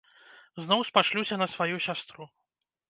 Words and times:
Зноў 0.63 0.81
спашлюся 0.91 1.35
на 1.43 1.47
сваю 1.53 1.77
сястру. 1.91 2.23